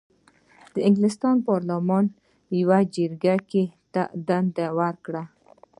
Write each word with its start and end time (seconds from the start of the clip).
د 0.73 0.75
انګلستان 0.87 1.35
پارلمان 1.47 2.05
یوې 2.59 2.81
جرګه 2.95 3.35
ګۍ 3.49 3.65
ته 3.93 4.03
دنده 4.27 4.67
ورکړه. 4.79 5.23